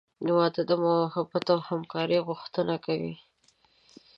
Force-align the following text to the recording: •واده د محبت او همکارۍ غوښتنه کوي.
•واده 0.35 0.61
د 0.69 0.71
محبت 0.83 1.45
او 1.53 1.59
همکارۍ 1.69 2.19
غوښتنه 2.27 2.75
کوي. 2.85 3.15